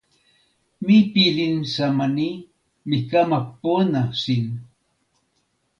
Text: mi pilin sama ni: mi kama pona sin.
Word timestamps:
mi 0.85 0.97
pilin 1.13 1.55
sama 1.73 2.05
ni: 2.15 2.29
mi 2.87 2.97
kama 3.09 3.39
pona 3.61 4.01
sin. 4.23 4.45